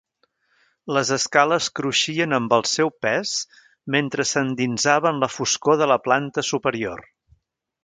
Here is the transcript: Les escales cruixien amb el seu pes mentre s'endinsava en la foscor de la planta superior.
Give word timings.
Les 0.97 1.09
escales 1.15 1.67
cruixien 1.79 2.33
amb 2.37 2.55
el 2.57 2.65
seu 2.69 2.91
pes 3.07 3.35
mentre 3.97 4.27
s'endinsava 4.31 5.13
en 5.15 5.23
la 5.27 5.31
foscor 5.37 5.81
de 5.85 5.93
la 5.95 6.01
planta 6.09 6.49
superior. 6.51 7.09